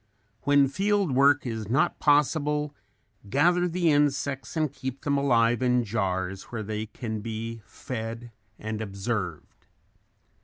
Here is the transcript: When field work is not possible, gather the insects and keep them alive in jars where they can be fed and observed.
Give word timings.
When 0.45 0.67
field 0.67 1.11
work 1.11 1.45
is 1.45 1.69
not 1.69 1.99
possible, 1.99 2.73
gather 3.29 3.67
the 3.67 3.91
insects 3.91 4.57
and 4.57 4.73
keep 4.73 5.01
them 5.01 5.15
alive 5.15 5.61
in 5.61 5.83
jars 5.83 6.45
where 6.45 6.63
they 6.63 6.87
can 6.87 7.19
be 7.21 7.61
fed 7.67 8.31
and 8.57 8.81
observed. 8.81 9.67